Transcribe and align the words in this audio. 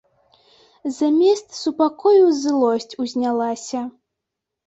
Замест 0.99 1.47
супакою 1.59 2.23
злосць 2.41 2.97
узнялася. 3.05 3.79